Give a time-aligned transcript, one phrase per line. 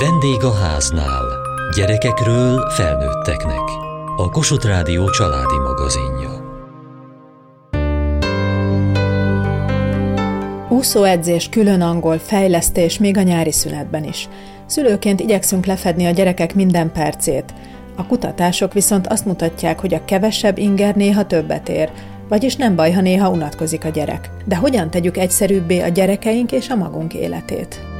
[0.00, 1.24] Vendég a háznál.
[1.76, 3.62] Gyerekekről felnőtteknek.
[4.16, 6.30] A Kossuth Rádió családi magazinja.
[10.68, 14.28] Úszóedzés, külön angol, fejlesztés, még a nyári szünetben is.
[14.66, 17.54] Szülőként igyekszünk lefedni a gyerekek minden percét.
[17.96, 21.90] A kutatások viszont azt mutatják, hogy a kevesebb inger néha többet ér,
[22.28, 24.30] vagyis nem baj, ha néha unatkozik a gyerek.
[24.44, 27.96] De hogyan tegyük egyszerűbbé a gyerekeink és a magunk életét?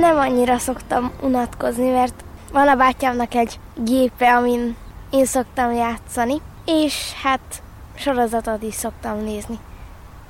[0.00, 4.76] Nem annyira szoktam unatkozni, mert van a bátyámnak egy gépe, amin
[5.10, 7.62] én szoktam játszani, és hát
[7.94, 9.58] sorozatot is szoktam nézni.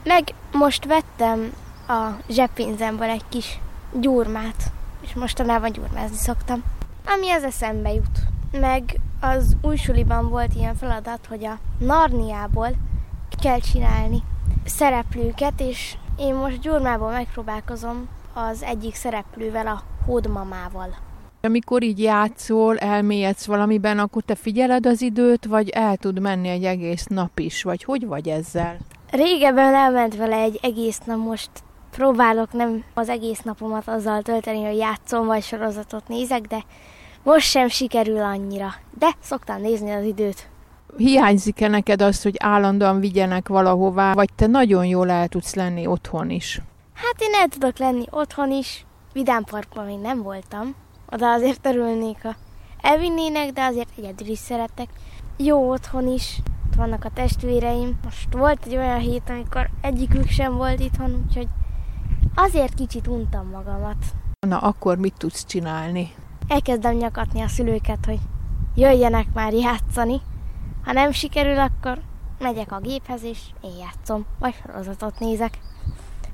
[0.04, 1.52] Meg most vettem
[1.88, 3.58] a zseppénzemből egy kis
[3.92, 6.62] gyurmát, és mostanában gyurmázni szoktam,
[7.06, 8.18] ami az eszembe jut.
[8.52, 12.70] Meg az új suliban volt ilyen feladat, hogy a Narniából
[13.42, 14.22] kell csinálni
[14.64, 20.96] szereplőket, és én most gyurmából megpróbálkozom az egyik szereplővel, a hódmamával.
[21.42, 26.64] Amikor így játszol, elmélyedsz valamiben, akkor te figyeled az időt, vagy el tud menni egy
[26.64, 28.76] egész nap is, vagy hogy vagy ezzel?
[29.10, 31.50] Régebben elment vele egy egész nap, most
[31.90, 36.64] próbálok nem az egész napomat azzal tölteni, hogy játszom vagy sorozatot nézek, de
[37.22, 38.74] most sem sikerül annyira.
[38.98, 40.48] De szoktam nézni az időt.
[40.96, 46.30] Hiányzik-e neked az, hogy állandóan vigyenek valahová, vagy te nagyon jól el tudsz lenni otthon
[46.30, 46.60] is?
[47.02, 48.86] Hát én el tudok lenni otthon is.
[49.12, 50.74] Vidám Parkban még nem voltam.
[51.12, 52.34] Oda azért örülnék, ha
[52.80, 54.88] elvinnének, de azért egyedül is szeretek.
[55.36, 57.98] Jó otthon is, ott vannak a testvéreim.
[58.04, 61.48] Most volt egy olyan hét, amikor egyikük sem volt itthon, úgyhogy
[62.34, 64.04] azért kicsit untam magamat.
[64.46, 66.14] Na, akkor mit tudsz csinálni?
[66.48, 68.20] Elkezdem nyakatni a szülőket, hogy
[68.74, 70.20] jöjjenek már játszani.
[70.84, 72.00] Ha nem sikerül, akkor
[72.38, 75.58] megyek a géphez, és én játszom, vagy sorozatot nézek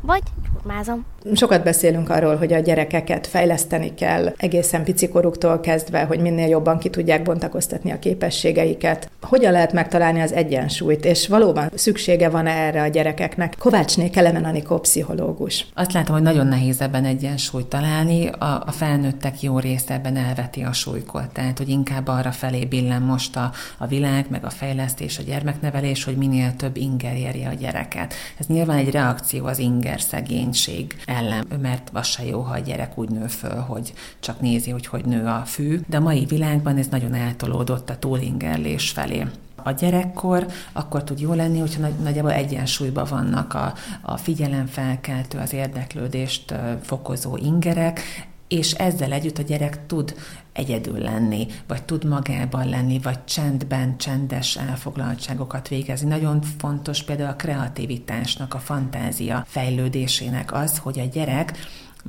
[0.06, 1.04] vagy gyurmázom.
[1.34, 6.88] Sokat beszélünk arról, hogy a gyerekeket fejleszteni kell egészen picikoruktól kezdve, hogy minél jobban ki
[6.88, 9.10] tudják bontakoztatni a képességeiket.
[9.20, 13.54] Hogyan lehet megtalálni az egyensúlyt, és valóban szüksége van erre a gyerekeknek?
[13.58, 15.66] Kovácsné Kelemen Anikó pszichológus.
[15.74, 20.62] Azt látom, hogy nagyon nehéz ebben egyensúlyt találni, a, a felnőttek jó része ebben elveti
[20.62, 25.18] a súlykot, tehát hogy inkább arra felé billen most a, a világ, meg a fejlesztés,
[25.18, 28.14] a gyermeknevelés, hogy minél több inger érje a gyereket.
[28.38, 32.98] Ez nyilván egy reakció az inger szegénység ellen, mert az se jó, ha a gyerek
[32.98, 36.76] úgy nő föl, hogy csak nézi, hogy hogy nő a fű, de a mai világban
[36.76, 39.26] ez nagyon eltolódott a túlingerlés felé.
[39.56, 45.52] A gyerekkor, akkor tud jó lenni, hogyha nagy, nagyjából egyensúlyban vannak a, a figyelemfelkeltő, az
[45.52, 48.00] érdeklődést fokozó ingerek,
[48.48, 50.14] és ezzel együtt a gyerek tud
[50.56, 56.08] egyedül lenni, vagy tud magában lenni, vagy csendben, csendes elfoglaltságokat végezni.
[56.08, 61.58] Nagyon fontos például a kreativitásnak, a fantázia fejlődésének az, hogy a gyerek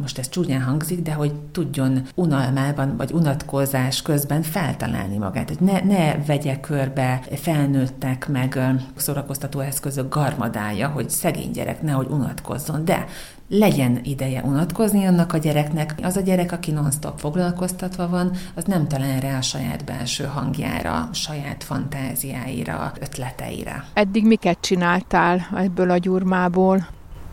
[0.02, 5.80] most ez csúnyán hangzik, de hogy tudjon unalmában vagy unatkozás közben feltalálni magát, hogy ne,
[5.80, 8.59] ne vegye körbe felnőttek meg
[8.96, 13.06] szórakoztató eszközök garmadája, hogy szegény gyerek nehogy unatkozzon, de
[13.50, 15.96] legyen ideje unatkozni annak a gyereknek.
[16.03, 21.09] Az a gyerek, aki non-stop foglalkoztatva van, az nem talál rá a saját belső hangjára,
[21.13, 23.84] saját fantáziáira, ötleteire.
[23.94, 26.88] Eddig miket csináltál ebből a gyurmából?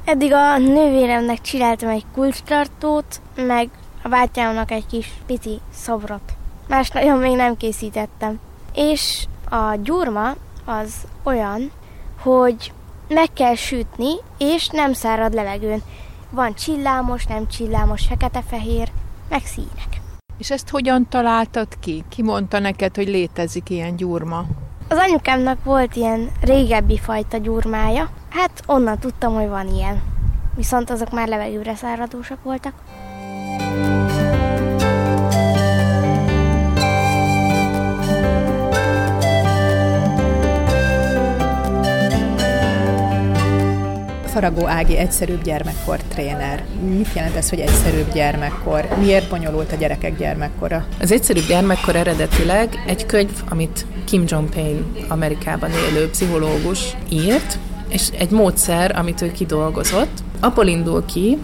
[0.04, 3.68] Eddig a nővéremnek csináltam egy kulcstartót, meg
[4.02, 6.32] a bátyámnak egy kis pici szobrot.
[6.68, 8.38] Más nagyon még nem készítettem.
[8.74, 11.70] És a gyurma az olyan,
[12.20, 12.72] hogy
[13.14, 15.82] meg kell sütni, és nem szárad levegőn.
[16.30, 18.88] Van csillámos, nem csillámos, fekete-fehér,
[19.28, 20.00] meg színek.
[20.38, 22.04] És ezt hogyan találtad ki?
[22.08, 24.44] Ki mondta neked, hogy létezik ilyen gyurma?
[24.88, 30.02] Az anyukámnak volt ilyen régebbi fajta gyurmája, hát onnan tudtam, hogy van ilyen.
[30.56, 32.74] Viszont azok már levegőre száradósak voltak.
[44.34, 46.64] Faragó Ági egyszerűbb gyermekkor tréner.
[46.88, 48.88] Mit jelent ez, hogy egyszerűbb gyermekkor?
[48.98, 50.86] Miért bonyolult a gyerekek gyermekkora?
[51.00, 57.58] Az egyszerűbb gyermekkor eredetileg egy könyv, amit Kim Jong-Payne Amerikában élő pszichológus írt,
[57.88, 61.38] és egy módszer, amit ő kidolgozott, abból indul ki,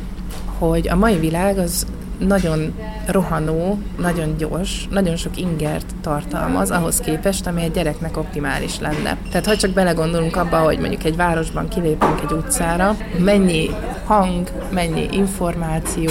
[0.58, 1.86] hogy a mai világ az
[2.26, 2.74] nagyon
[3.06, 9.16] rohanó, nagyon gyors, nagyon sok ingert tartalmaz ahhoz képest, ami egy gyereknek optimális lenne.
[9.30, 13.70] Tehát ha csak belegondolunk abba, hogy mondjuk egy városban kilépünk egy utcára, mennyi
[14.04, 16.10] hang, mennyi információ,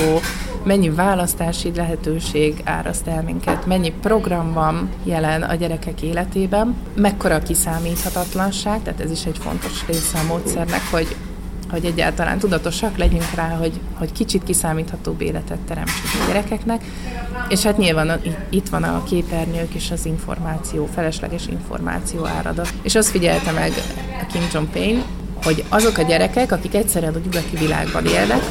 [0.64, 7.40] mennyi választási lehetőség áraszt el minket, mennyi program van jelen a gyerekek életében, mekkora a
[7.40, 11.16] kiszámíthatatlanság, tehát ez is egy fontos része a módszernek, hogy
[11.72, 16.84] hogy egyáltalán tudatosak legyünk rá, hogy, hogy kicsit kiszámíthatóbb életet teremtsünk a gyerekeknek,
[17.50, 22.74] és hát nyilván itt van a képernyők és az információ, felesleges információ áradat.
[22.82, 23.72] És azt figyelte meg
[24.22, 25.04] a Kim Jong-un,
[25.44, 28.42] hogy azok a gyerekek, akik egyszerűen a nyugati világban élnek,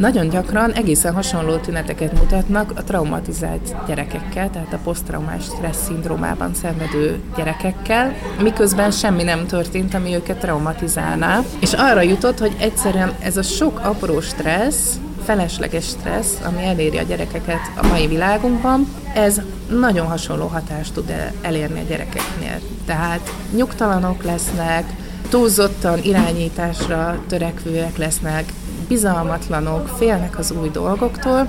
[0.00, 7.20] nagyon gyakran egészen hasonló tüneteket mutatnak a traumatizált gyerekekkel, tehát a posztraumás stressz szindrómában szenvedő
[7.36, 11.42] gyerekekkel, miközben semmi nem történt, ami őket traumatizálná.
[11.60, 17.02] És arra jutott, hogy egyszerűen ez a sok apró stressz, felesleges stressz, ami eléri a
[17.02, 22.58] gyerekeket a mai világunkban, ez nagyon hasonló hatást tud elérni a gyerekeknél.
[22.86, 24.84] Tehát nyugtalanok lesznek,
[25.28, 28.52] túlzottan irányításra törekvőek lesznek,
[28.90, 31.48] bizalmatlanok, félnek az új dolgoktól,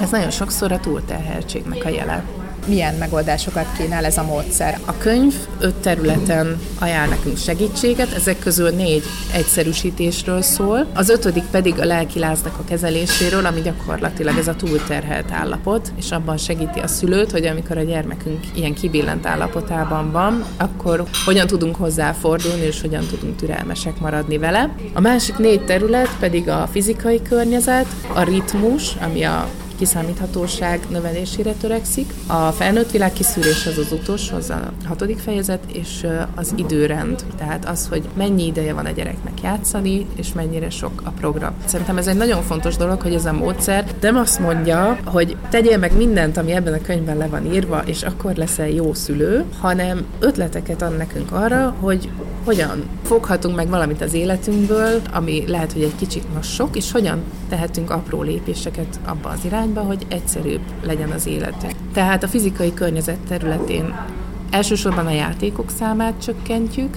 [0.00, 2.24] ez nagyon sokszor a túlterheltségnek a jele
[2.66, 4.78] milyen megoldásokat kínál ez a módszer?
[4.84, 9.02] A könyv öt területen ajánl nekünk segítséget, ezek közül négy
[9.32, 15.92] egyszerűsítésről szól, az ötödik pedig a lelkiláznak a kezeléséről, ami gyakorlatilag ez a túlterhelt állapot,
[15.96, 21.46] és abban segíti a szülőt, hogy amikor a gyermekünk ilyen kibillent állapotában van, akkor hogyan
[21.46, 24.74] tudunk hozzáfordulni, és hogyan tudunk türelmesek maradni vele.
[24.94, 29.48] A másik négy terület pedig a fizikai környezet, a ritmus, ami a
[29.80, 32.12] kiszámíthatóság növelésére törekszik.
[32.26, 37.68] A felnőtt világ kiszűrés az az utolsó, az a hatodik fejezet, és az időrend, tehát
[37.68, 41.52] az, hogy mennyi ideje van a gyereknek játszani, és mennyire sok a program.
[41.64, 45.78] Szerintem ez egy nagyon fontos dolog, hogy ez a módszer nem azt mondja, hogy tegyél
[45.78, 50.04] meg mindent, ami ebben a könyvben le van írva, és akkor leszel jó szülő, hanem
[50.18, 52.10] ötleteket ad nekünk arra, hogy
[52.44, 57.22] hogyan foghatunk meg valamit az életünkből, ami lehet, hogy egy kicsit most sok, és hogyan
[57.48, 61.74] tehetünk apró lépéseket abba az irányba, hogy egyszerűbb legyen az életünk.
[61.92, 63.94] Tehát a fizikai környezet területén
[64.50, 66.96] elsősorban a játékok számát csökkentjük,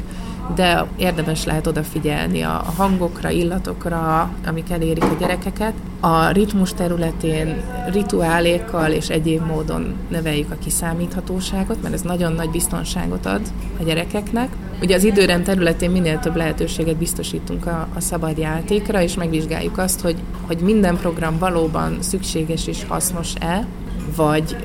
[0.55, 5.73] de érdemes lehet odafigyelni a hangokra, illatokra, amik elérik a gyerekeket.
[5.99, 7.61] A ritmus területén
[7.91, 13.41] rituálékkal és egyéb módon növeljük a kiszámíthatóságot, mert ez nagyon nagy biztonságot ad
[13.79, 14.49] a gyerekeknek.
[14.81, 20.01] Ugye az időrend területén minél több lehetőséget biztosítunk a, a szabad játékra, és megvizsgáljuk azt,
[20.01, 20.15] hogy,
[20.47, 23.67] hogy minden program valóban szükséges és hasznos-e,
[24.15, 24.55] vagy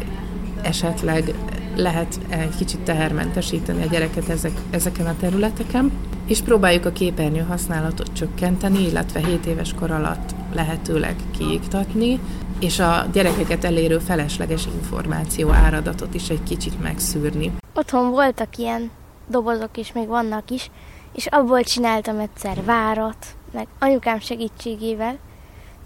[0.62, 1.34] esetleg
[1.76, 5.92] lehet egy kicsit tehermentesíteni a gyereket ezek, ezeken a területeken,
[6.26, 12.20] és próbáljuk a képernyő használatot csökkenteni, illetve 7 éves kor alatt lehetőleg kiiktatni,
[12.60, 17.52] és a gyerekeket elérő felesleges információ áradatot is egy kicsit megszűrni.
[17.74, 18.90] Otthon voltak ilyen
[19.28, 20.70] dobozok is, még vannak is,
[21.12, 25.18] és abból csináltam egyszer várat, meg anyukám segítségével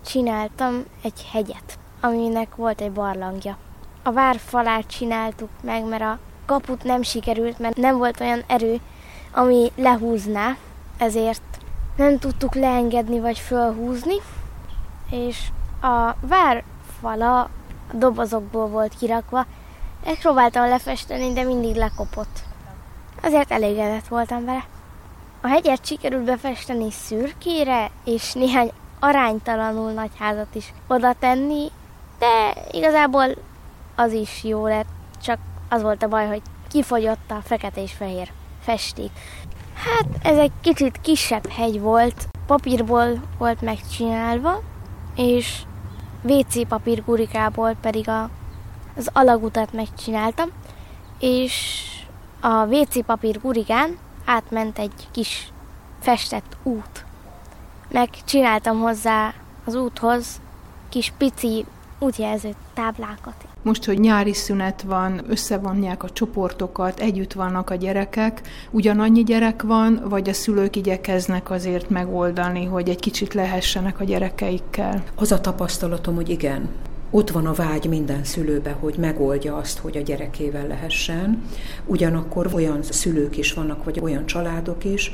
[0.06, 3.56] csináltam egy hegyet, aminek volt egy barlangja.
[4.02, 8.80] A vár falát csináltuk meg, mert a kaput nem sikerült, mert nem volt olyan erő,
[9.32, 10.56] ami lehúzná,
[10.98, 11.42] ezért
[11.96, 14.16] nem tudtuk leengedni vagy fölhúzni,
[15.10, 15.48] és
[15.82, 16.64] a vár
[17.00, 17.50] fala a
[17.92, 19.46] dobozokból volt kirakva,
[20.04, 22.42] megpróbáltam lefesteni, de mindig lekopott.
[23.22, 24.64] Azért elégedett voltam vele.
[25.40, 31.70] A hegyet sikerült befesteni szürkére, és néhány aránytalanul nagy házat is oda tenni,
[32.18, 33.26] de igazából
[33.96, 34.88] az is jó lett,
[35.22, 35.38] csak
[35.68, 38.28] az volt a baj, hogy kifogyott a fekete és fehér
[38.60, 39.10] festék.
[39.74, 44.62] Hát ez egy kicsit kisebb hegy volt, papírból volt megcsinálva,
[45.16, 45.62] és
[46.22, 48.30] WC papír gurikából pedig a,
[48.96, 50.48] az alagutat megcsináltam,
[51.18, 51.84] és
[52.44, 55.52] a WC papír gurigán átment egy kis
[56.00, 57.04] festett út.
[57.90, 59.34] Megcsináltam hozzá
[59.64, 60.40] az úthoz
[60.88, 61.64] kis pici
[61.98, 63.34] útjelző táblákat.
[63.62, 70.02] Most, hogy nyári szünet van, összevonják a csoportokat, együtt vannak a gyerekek, ugyanannyi gyerek van,
[70.08, 75.02] vagy a szülők igyekeznek azért megoldani, hogy egy kicsit lehessenek a gyerekeikkel?
[75.14, 76.68] Az a tapasztalatom, hogy igen.
[77.14, 81.42] Ott van a vágy minden szülőbe, hogy megoldja azt, hogy a gyerekével lehessen.
[81.86, 85.12] Ugyanakkor olyan szülők is vannak, vagy olyan családok is,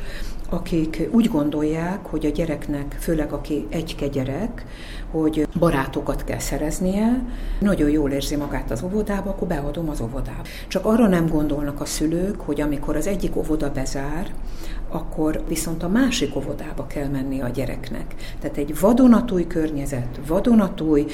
[0.48, 4.64] akik úgy gondolják, hogy a gyereknek, főleg aki egyke gyerek,
[5.10, 7.22] hogy barátokat kell szereznie,
[7.60, 10.42] nagyon jól érzi magát az óvodába, akkor beadom az óvodába.
[10.68, 14.34] Csak arra nem gondolnak a szülők, hogy amikor az egyik óvoda bezár,
[14.88, 18.14] akkor viszont a másik óvodába kell menni a gyereknek.
[18.40, 21.06] Tehát egy vadonatúj környezet, vadonatúj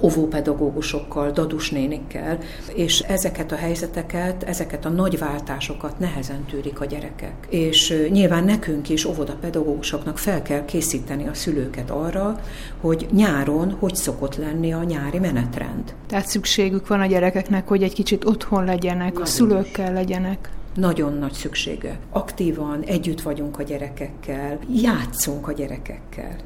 [0.00, 2.38] óvópedagógusokkal, dadusnénikkel,
[2.74, 7.46] és ezeket a helyzeteket, ezeket a nagy váltásokat nehezen tűrik a gyerekek.
[7.48, 12.40] És nyilván nekünk is, óvodapedagógusoknak fel kell készíteni a szülőket arra,
[12.80, 15.94] hogy nyáron hogy szokott lenni a nyári menetrend.
[16.06, 20.50] Tehát szükségük van a gyerekeknek, hogy egy kicsit otthon legyenek, a szülőkkel legyenek.
[20.74, 21.98] nagyon nagy szüksége.
[22.10, 26.36] Aktívan együtt vagyunk a gyerekekkel, játszunk a gyerekekkel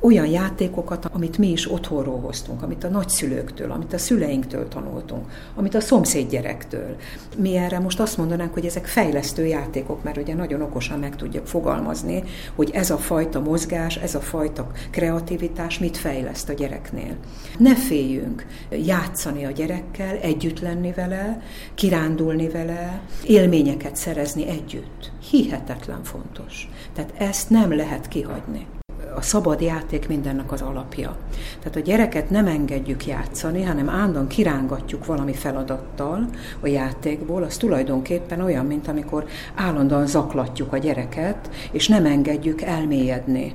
[0.00, 5.74] olyan játékokat, amit mi is otthonról hoztunk, amit a nagyszülőktől, amit a szüleinktől tanultunk, amit
[5.74, 6.96] a szomszéd gyerektől.
[7.36, 11.46] Mi erre most azt mondanánk, hogy ezek fejlesztő játékok, mert ugye nagyon okosan meg tudjuk
[11.46, 12.22] fogalmazni,
[12.54, 17.16] hogy ez a fajta mozgás, ez a fajta kreativitás mit fejleszt a gyereknél.
[17.58, 21.42] Ne féljünk játszani a gyerekkel, együtt lenni vele,
[21.74, 25.12] kirándulni vele, élményeket szerezni együtt.
[25.30, 26.68] Hihetetlen fontos.
[26.94, 28.66] Tehát ezt nem lehet kihagyni
[29.16, 31.16] a szabad játék mindennek az alapja.
[31.58, 36.28] Tehát a gyereket nem engedjük játszani, hanem állandóan kirángatjuk valami feladattal
[36.60, 43.54] a játékból, az tulajdonképpen olyan, mint amikor állandóan zaklatjuk a gyereket, és nem engedjük elmélyedni.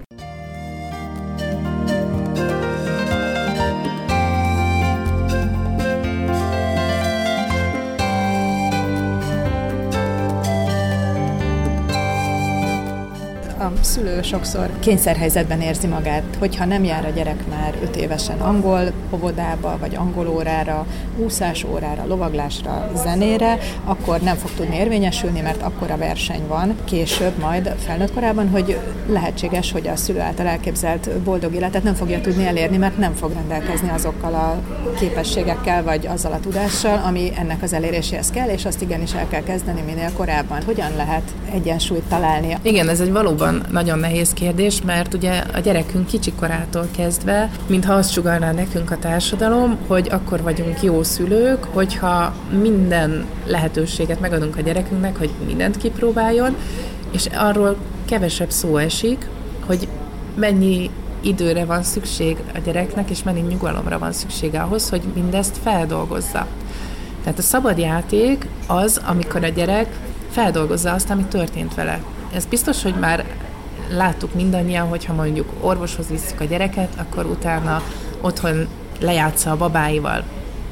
[14.23, 19.95] Sokszor kényszerhelyzetben érzi magát, hogyha nem jár a gyerek már öt évesen angol óvodába, vagy
[19.95, 20.85] angol órára,
[21.17, 27.75] úszás órára, lovaglásra, zenére, akkor nem fog tudni érvényesülni, mert akkora verseny van később majd
[27.85, 32.77] felnőtt korában, hogy lehetséges, hogy a szülő által elképzelt boldog életet nem fogja tudni elérni,
[32.77, 34.61] mert nem fog rendelkezni azokkal a
[34.99, 39.43] képességekkel, vagy azzal a tudással, ami ennek az eléréséhez kell, és azt igenis el kell
[39.43, 40.61] kezdeni minél korábban.
[40.65, 42.57] Hogyan lehet egyensúlyt találni?
[42.61, 48.11] Igen, ez egy valóban nagyon nehéz kérdés, mert ugye a gyerekünk kicsikorától kezdve, mintha azt
[48.11, 55.17] sugalná nekünk a társadalom, hogy akkor vagyunk jó szülők, hogyha minden lehetőséget megadunk a gyerekünknek,
[55.17, 56.55] hogy mindent kipróbáljon,
[57.11, 57.75] és arról
[58.05, 59.27] kevesebb szó esik,
[59.65, 59.87] hogy
[60.35, 60.89] mennyi
[61.21, 66.47] időre van szükség a gyereknek, és mennyi nyugalomra van szüksége ahhoz, hogy mindezt feldolgozza.
[67.23, 69.87] Tehát a szabad játék az, amikor a gyerek
[70.31, 72.03] feldolgozza azt, ami történt vele.
[72.33, 73.25] Ez biztos, hogy már
[73.95, 77.81] láttuk mindannyian, hogyha mondjuk orvoshoz visszük a gyereket, akkor utána
[78.21, 78.67] otthon
[79.00, 80.24] lejátsza a babáival.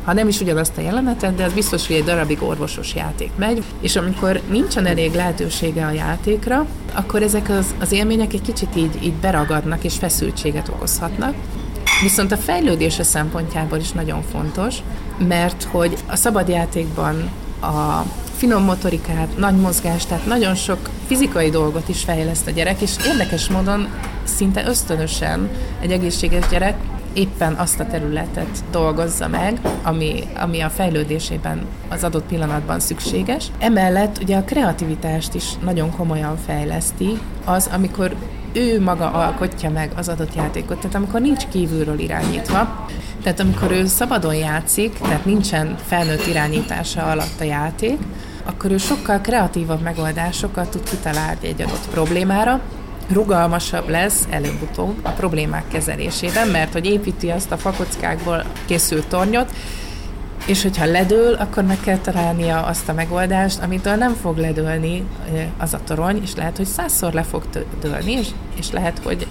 [0.03, 3.63] Ha nem is ugyanazt a jelenetet, de az biztos, hogy egy darabig orvosos játék megy,
[3.81, 9.03] és amikor nincsen elég lehetősége a játékra, akkor ezek az, az élmények egy kicsit így,
[9.03, 11.33] így beragadnak és feszültséget okozhatnak.
[12.01, 14.75] Viszont a fejlődése szempontjából is nagyon fontos,
[15.27, 17.29] mert hogy a szabadjátékban
[17.61, 18.03] a
[18.37, 23.49] finom motorikát, nagy mozgást, tehát nagyon sok fizikai dolgot is fejleszt a gyerek, és érdekes
[23.49, 23.87] módon
[24.23, 25.49] szinte ösztönösen
[25.81, 26.75] egy egészséges gyerek
[27.13, 33.51] éppen azt a területet dolgozza meg, ami, ami a fejlődésében az adott pillanatban szükséges.
[33.59, 38.15] Emellett ugye a kreativitást is nagyon komolyan fejleszti, az, amikor
[38.53, 42.87] ő maga alkotja meg az adott játékot, tehát amikor nincs kívülről irányítva,
[43.23, 47.97] tehát amikor ő szabadon játszik, tehát nincsen felnőtt irányítása alatt a játék,
[48.49, 52.61] akkor ő sokkal kreatívabb megoldásokat tud kitalálni egy adott problémára,
[53.11, 59.53] rugalmasabb lesz előbb-utóbb a problémák kezelésében, mert hogy építi azt a fakockákból készült tornyot,
[60.45, 65.03] és hogyha ledől, akkor meg kell találnia azt a megoldást, amitől nem fog ledőlni
[65.57, 67.43] az a torony, és lehet, hogy százszor le fog
[67.81, 69.27] dőlni, és, és lehet, hogy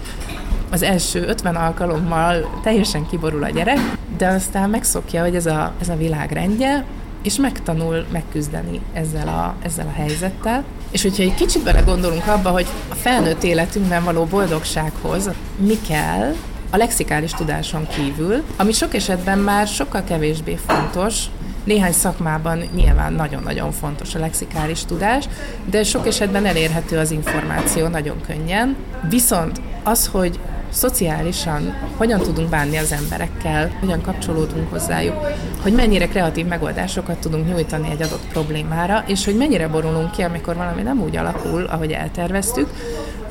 [0.71, 3.79] az első 50 alkalommal teljesen kiborul a gyerek,
[4.17, 6.85] de aztán megszokja, hogy ez a, ez a világ rendje,
[7.23, 10.63] és megtanul megküzdeni ezzel a, ezzel a helyzettel.
[10.91, 16.33] És hogyha egy kicsit bele gondolunk abba, hogy a felnőtt életünkben való boldogsághoz mi kell,
[16.71, 21.23] a lexikális tudáson kívül, ami sok esetben már sokkal kevésbé fontos,
[21.63, 25.25] néhány szakmában nyilván nagyon-nagyon fontos a lexikális tudás,
[25.69, 28.75] de sok esetben elérhető az információ nagyon könnyen.
[29.09, 35.15] Viszont az, hogy szociálisan hogyan tudunk bánni az emberekkel, hogyan kapcsolódunk hozzájuk,
[35.61, 40.55] hogy mennyire kreatív megoldásokat tudunk nyújtani egy adott problémára, és hogy mennyire borulunk ki, amikor
[40.55, 42.69] valami nem úgy alakul, ahogy elterveztük,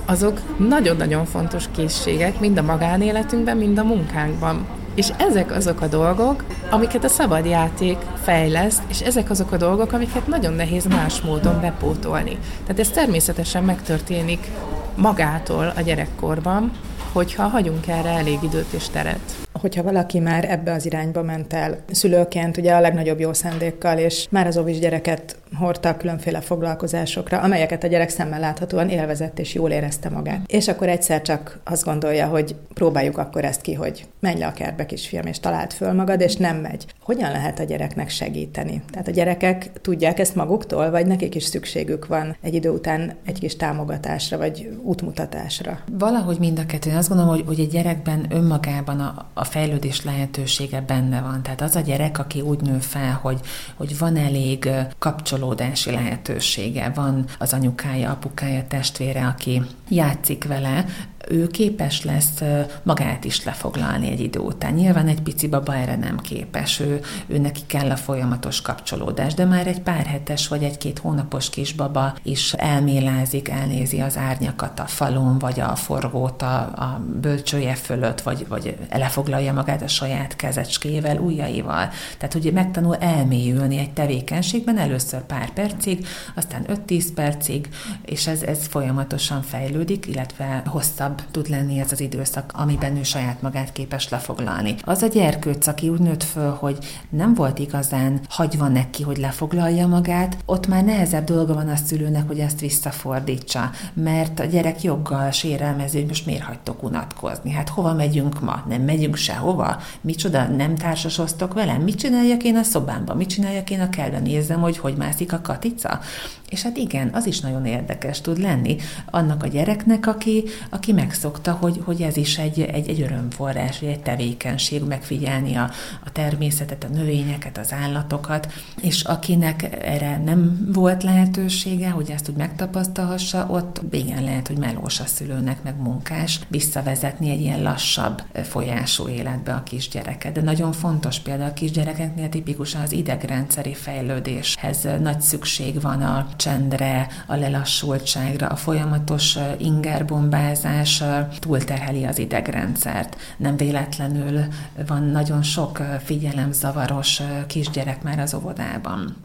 [0.07, 4.67] azok nagyon-nagyon fontos készségek, mind a magánéletünkben, mind a munkánkban.
[4.95, 9.93] És ezek azok a dolgok, amiket a szabad játék fejleszt, és ezek azok a dolgok,
[9.93, 12.39] amiket nagyon nehéz más módon bepótolni.
[12.63, 14.51] Tehát ez természetesen megtörténik
[14.95, 16.73] magától a gyerekkorban,
[17.19, 19.48] hogyha hagyunk erre elég időt és teret.
[19.61, 24.27] Hogyha valaki már ebbe az irányba ment el szülőként, ugye a legnagyobb jó szándékkal, és
[24.31, 29.71] már az óvis gyereket hordta különféle foglalkozásokra, amelyeket a gyerek szemmel láthatóan élvezett és jól
[29.71, 30.41] érezte magát.
[30.47, 34.53] És akkor egyszer csak azt gondolja, hogy próbáljuk akkor ezt ki, hogy menj le a
[34.53, 36.87] kertbe, kisfiam, és talált föl magad, és nem megy.
[37.01, 38.83] Hogyan lehet a gyereknek segíteni?
[38.91, 43.39] Tehát a gyerekek tudják ezt maguktól, vagy nekik is szükségük van egy idő után egy
[43.39, 45.79] kis támogatásra, vagy útmutatásra?
[45.93, 46.97] Valahogy mind a kettőn.
[46.97, 51.43] Azt azt gondolom, hogy, hogy egy gyerekben önmagában a, a fejlődés lehetősége benne van.
[51.43, 53.41] Tehát az a gyerek, aki úgy nő fel, hogy,
[53.75, 60.85] hogy van elég kapcsolódási lehetősége, van az anyukája, apukája, testvére, aki játszik vele,
[61.31, 62.43] ő képes lesz
[62.83, 64.73] magát is lefoglalni egy idő után.
[64.73, 69.45] Nyilván egy pici baba erre nem képes, ő, ő neki kell a folyamatos kapcsolódás, de
[69.45, 75.39] már egy pár hetes vagy egy-két hónapos kisbaba is elmélázik, elnézi az árnyakat a falon,
[75.39, 81.89] vagy a forgót a, a bölcsője fölött, vagy, vagy lefoglalja magát a saját kezecskével, ujjaival.
[82.19, 87.69] Tehát ugye megtanul elmélyülni egy tevékenységben, először pár percig, aztán 5-10 percig,
[88.05, 93.43] és ez, ez folyamatosan fejlődik, illetve hosszabb tud lenni ez az időszak, amiben ő saját
[93.43, 94.75] magát képes lefoglalni.
[94.85, 96.79] Az a gyerkőc, aki úgy nőtt föl, hogy
[97.11, 102.27] nem volt igazán hagyva neki, hogy lefoglalja magát, ott már nehezebb dolga van a szülőnek,
[102.27, 107.51] hogy ezt visszafordítsa, mert a gyerek joggal sérelmező, hogy most miért hagytok unatkozni?
[107.51, 108.65] Hát hova megyünk ma?
[108.69, 109.81] Nem megyünk sehova?
[110.01, 111.83] Micsoda, nem társasoztok velem?
[111.83, 113.17] Mit csináljak én a szobámban?
[113.17, 114.23] Mit csináljak én a kertben?
[114.23, 116.01] Nézzem, hogy hogy mászik a katica?
[116.51, 118.77] És hát igen, az is nagyon érdekes tud lenni
[119.11, 124.01] annak a gyereknek, aki, aki megszokta, hogy, hogy ez is egy, egy, egy örömforrás, egy
[124.01, 125.71] tevékenység, megfigyelni a,
[126.05, 132.37] a természetet, a növényeket, az állatokat, és akinek erre nem volt lehetősége, hogy ezt úgy
[132.37, 139.09] megtapasztalhassa, ott igen lehet, hogy melós a szülőnek, meg munkás visszavezetni egy ilyen lassabb folyású
[139.09, 140.33] életbe a kisgyereket.
[140.33, 147.07] De nagyon fontos például a kisgyerekeknél tipikusan az idegrendszeri fejlődéshez nagy szükség van a csendre,
[147.27, 151.03] a lelassultságra, a folyamatos ingerbombázás
[151.39, 153.17] túlterheli az idegrendszert.
[153.37, 154.45] Nem véletlenül
[154.87, 159.17] van nagyon sok figyelemzavaros kisgyerek már az óvodában.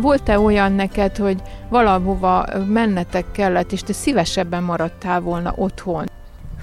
[0.00, 6.06] Volt-e olyan neked, hogy valahova mennetek kellett, és te szívesebben maradtál volna otthon?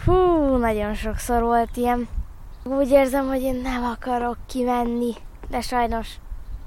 [0.05, 2.07] Hú, nagyon sokszor volt ilyen.
[2.63, 5.13] Úgy érzem, hogy én nem akarok kimenni,
[5.49, 6.07] de sajnos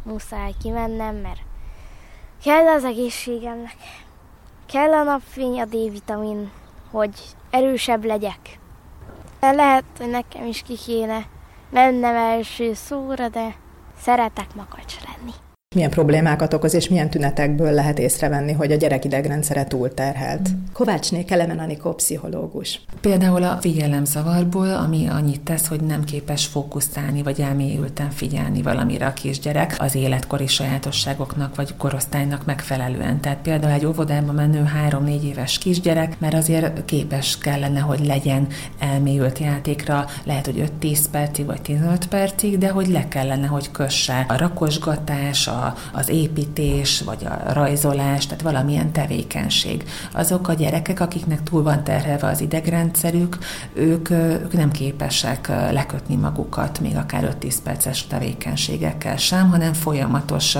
[0.03, 1.41] muszáj kimennem, mert
[2.45, 3.77] kell az egészségemnek.
[4.67, 6.51] Kell a napfény, a D-vitamin,
[6.91, 7.15] hogy
[7.51, 8.59] erősebb legyek.
[9.41, 11.27] Lehet, hogy nekem is ki kéne
[11.71, 13.55] mennem első szóra, de
[14.01, 15.33] szeretek makacs lenni
[15.75, 20.49] milyen problémákat okoz, és milyen tünetekből lehet észrevenni, hogy a gyerek idegrendszere túlterhelt.
[20.73, 22.81] Kovácsné Kelemen Anikó pszichológus.
[23.01, 29.13] Például a figyelemzavarból, ami annyit tesz, hogy nem képes fókuszálni, vagy elmélyülten figyelni valamire a
[29.13, 33.21] kisgyerek az életkori sajátosságoknak, vagy korosztálynak megfelelően.
[33.21, 38.47] Tehát például egy óvodába menő három-négy éves kisgyerek, mert azért képes kellene, hogy legyen
[38.79, 44.25] elmélyült játékra, lehet, hogy 5-10 percig, vagy 15 percig, de hogy le kellene, hogy kösse
[44.29, 45.59] a rakosgatás, a
[45.93, 49.85] az építés, vagy a rajzolás, tehát valamilyen tevékenység.
[50.13, 53.39] Azok a gyerekek, akiknek túl van terhelve az idegrendszerük,
[53.73, 60.57] ők, ők nem képesek lekötni magukat, még akár 5-10 perces tevékenységekkel sem, hanem folyamatos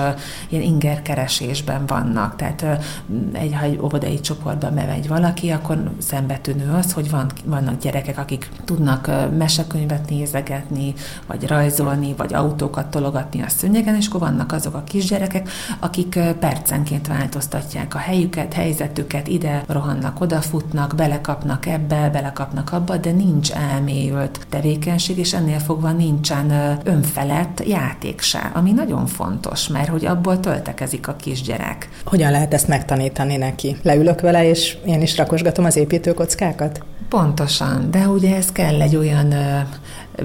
[0.49, 2.35] ilyen ingerkeresésben vannak.
[2.35, 2.85] Tehát
[3.33, 8.49] egy, ha egy óvodai csoportban bevegy valaki, akkor szembetűnő az, hogy van, vannak gyerekek, akik
[8.65, 10.93] tudnak mesekönyvet nézegetni,
[11.27, 15.49] vagy rajzolni, vagy autókat tologatni a szőnyegen, és akkor vannak azok a kisgyerekek,
[15.79, 23.51] akik percenként változtatják a helyüket, helyzetüket, ide rohannak, odafutnak, belekapnak ebbe, belekapnak abba, de nincs
[23.51, 30.39] elmélyült tevékenység, és ennél fogva nincsen önfelett játék se, ami nagyon fontos, mert hogy abból
[30.39, 31.89] töltekezik a kisgyerek.
[32.05, 33.77] Hogyan lehet ezt megtanítani neki?
[33.81, 36.83] Leülök vele, és én is rakosgatom az építőkockákat?
[37.09, 39.33] Pontosan, de ugye ez kell egy olyan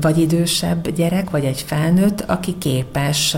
[0.00, 3.36] vagy idősebb gyerek, vagy egy felnőtt, aki képes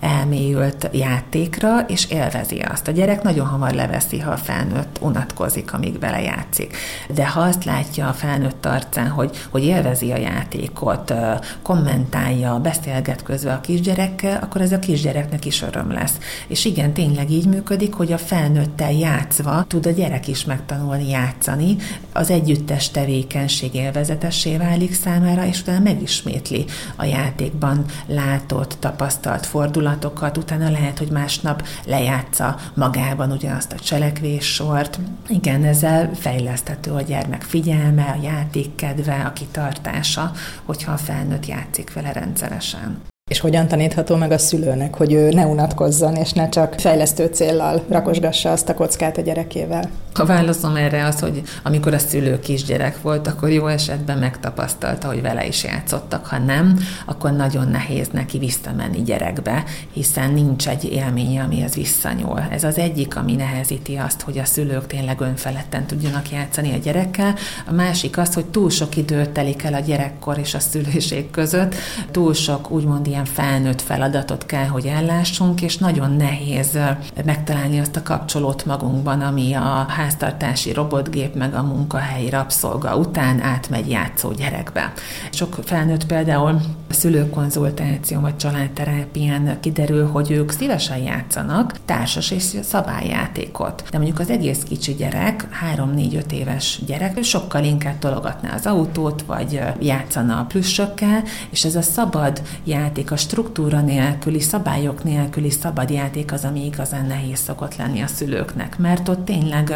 [0.00, 2.88] elmélyült játékra, és élvezi azt.
[2.88, 6.76] A gyerek nagyon hamar leveszi, ha a felnőtt unatkozik, amíg vele játszik.
[7.14, 11.14] De ha azt látja a felnőtt arcán, hogy, hogy élvezi a játékot,
[11.62, 16.18] kommentálja, beszélget közben a kisgyerekkel, akkor ez a kisgyereknek is öröm lesz.
[16.46, 21.76] És igen, tényleg így működik, hogy a felnőttel játszva tud a gyerek is megtanulni játszani,
[22.12, 26.64] az együttes tevékenység élvezetessé válik számára, és utána megismétli
[26.96, 34.98] a játékban látott, tapasztalt fordulatokat, utána lehet, hogy másnap lejátsza magában ugyanazt a cselekvéssort.
[35.28, 40.32] Igen, ezzel fejleszthető a gyermek figyelme, a játékkedve, a kitartása,
[40.64, 43.00] hogyha a felnőtt játszik vele rendszeresen.
[43.28, 47.82] És hogyan tanítható meg a szülőnek, hogy ő ne unatkozzon, és ne csak fejlesztő céllal
[47.88, 49.90] rakosgassa azt a kockát a gyerekével?
[50.14, 55.22] A válaszom erre az, hogy amikor a szülő kisgyerek volt, akkor jó esetben megtapasztalta, hogy
[55.22, 56.26] vele is játszottak.
[56.26, 62.42] Ha nem, akkor nagyon nehéz neki visszamenni gyerekbe, hiszen nincs egy élménye, amihez visszanyúl.
[62.50, 67.34] Ez az egyik, ami nehezíti azt, hogy a szülők tényleg önfeledten tudjanak játszani a gyerekkel.
[67.66, 71.74] A másik az, hogy túl sok időt telik el a gyerekkor és a szülőség között,
[72.10, 76.78] túl sok úgymond ilyen felnőtt feladatot kell, hogy ellássunk, és nagyon nehéz
[77.24, 83.90] megtalálni azt a kapcsolót magunkban, ami a háztartási robotgép meg a munkahelyi rabszolga után átmegy
[83.90, 84.92] játszó gyerekbe.
[85.30, 93.82] Sok felnőtt például szülőkonzultáció vagy családterápián kiderül, hogy ők szívesen játszanak társas és szabályjátékot.
[93.90, 99.60] De mondjuk az egész kicsi gyerek, 3-4-5 éves gyerek, sokkal inkább tologatná az autót, vagy
[99.80, 106.32] játszana a plüssökkel, és ez a szabad játék, a struktúra nélküli, szabályok nélküli szabad játék
[106.32, 109.74] az, ami igazán nehéz szokott lenni a szülőknek, mert ott tényleg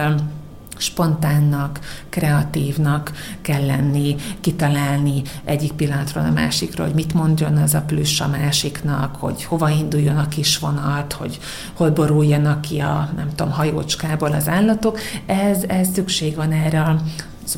[0.76, 8.20] spontánnak, kreatívnak kell lenni, kitalálni egyik pillanatról a másikról, hogy mit mondjon az a plüss
[8.20, 11.38] a másiknak, hogy hova induljon a kis vonat, hogy
[11.74, 14.98] hol boruljanak ki a, nem tudom, hajócskából az állatok.
[15.26, 17.02] Ez, ez szükség van erre a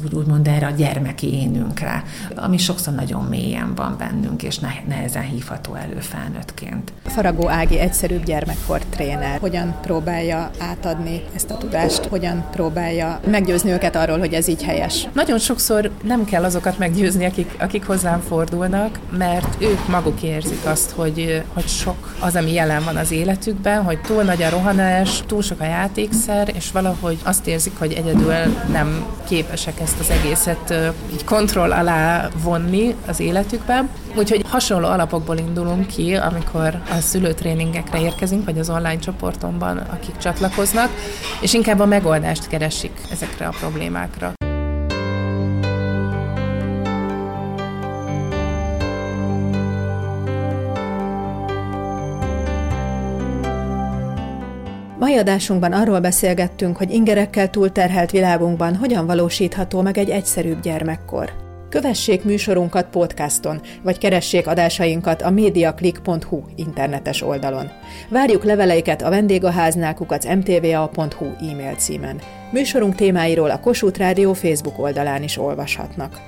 [0.05, 2.03] úgy úgymond erre a gyermeki énünkre,
[2.35, 6.93] ami sokszor nagyon mélyen van bennünk, és nehezen hívható elő felnőttként.
[7.05, 9.41] Faragó Ági egyszerűbb gyermekkor tréner.
[9.41, 12.05] Hogyan próbálja átadni ezt a tudást?
[12.05, 15.09] Hogyan próbálja meggyőzni őket arról, hogy ez így helyes?
[15.13, 20.91] Nagyon sokszor nem kell azokat meggyőzni, akik, akik hozzám fordulnak, mert ők maguk érzik azt,
[20.91, 25.43] hogy, hogy sok az, ami jelen van az életükben, hogy túl nagy a rohanás, túl
[25.43, 28.33] sok a játékszer, és valahogy azt érzik, hogy egyedül
[28.73, 30.75] nem képesek ezt az egészet
[31.13, 33.89] így kontroll alá vonni az életükben.
[34.17, 40.91] Úgyhogy hasonló alapokból indulunk ki, amikor a szülőtréningekre érkezünk, vagy az online csoportomban, akik csatlakoznak,
[41.41, 44.33] és inkább a megoldást keresik ezekre a problémákra.
[55.05, 61.33] Mai adásunkban arról beszélgettünk, hogy ingerekkel túlterhelt világunkban hogyan valósítható meg egy egyszerűbb gyermekkor.
[61.69, 67.71] Kövessék műsorunkat podcaston, vagy keressék adásainkat a mediaclick.hu internetes oldalon.
[68.09, 72.21] Várjuk leveleiket a vendégháznál kukac mtva.hu e-mail címen.
[72.53, 76.21] Műsorunk témáiról a Kossuth Rádió Facebook oldalán is olvashatnak.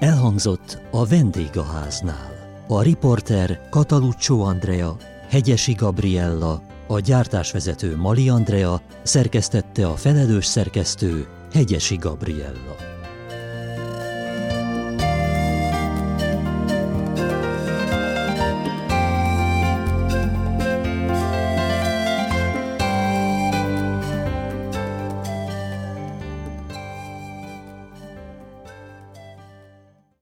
[0.00, 2.38] Elhangzott a vendégháznál.
[2.68, 4.96] A riporter Kataluccio Andrea,
[5.30, 12.89] Hegyesi Gabriella, a gyártásvezető Mali Andrea, szerkesztette a felelős szerkesztő Hegyesi Gabriella.